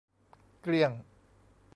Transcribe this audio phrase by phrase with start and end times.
[0.61, 0.91] เกลี้ยง